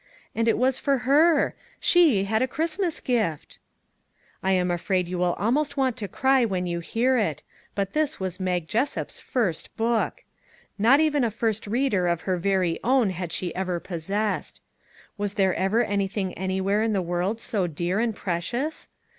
[0.33, 1.53] And it was for her!
[1.79, 3.59] She had a Christmas gift!
[4.41, 7.43] I am afraid you will almost want to cry when you hear it,
[7.75, 10.23] but this was Mag Jessup's first book.
[10.79, 14.59] Not even a First Reader of her very own had she ever possessed.
[15.19, 18.89] Was there ever anything anywhere in the world so dear and precious?